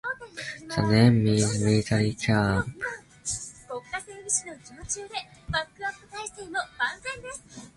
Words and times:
The 0.75 0.81
name 0.81 1.23
means 1.23 1.59
'military 1.61 2.15
camp. 2.15 2.75